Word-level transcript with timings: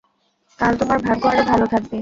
কাল 0.59 0.73
তোমার 0.79 0.99
ভাগ্য 1.01 1.23
আরও 1.31 1.43
ভালো 1.45 1.65
থাকবে। 1.67 1.89